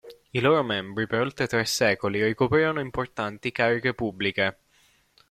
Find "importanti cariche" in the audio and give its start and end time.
2.79-3.93